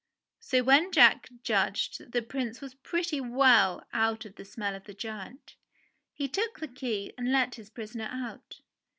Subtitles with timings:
[0.39, 4.85] So when Jack judged that the Prince was pretty well out of the smell of
[4.85, 5.55] the giant,
[6.11, 8.61] he took the key and let his prisoner out.